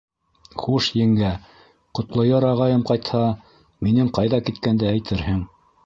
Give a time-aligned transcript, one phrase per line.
[0.61, 1.29] —Хуш, еңгә,
[1.99, 3.23] Ҡотлояр ағайым ҡайтһа,
[3.89, 5.47] минең ҡайҙа киткәнде әйтерһең.